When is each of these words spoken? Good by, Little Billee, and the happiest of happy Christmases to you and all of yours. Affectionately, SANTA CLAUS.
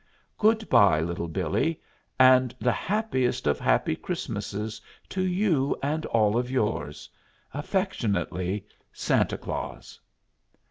Good 0.39 0.67
by, 0.67 0.99
Little 0.99 1.27
Billee, 1.27 1.79
and 2.19 2.55
the 2.59 2.71
happiest 2.71 3.45
of 3.45 3.59
happy 3.59 3.95
Christmases 3.95 4.81
to 5.09 5.21
you 5.21 5.77
and 5.83 6.07
all 6.07 6.39
of 6.39 6.49
yours. 6.49 7.07
Affectionately, 7.53 8.65
SANTA 8.91 9.37
CLAUS. 9.37 9.99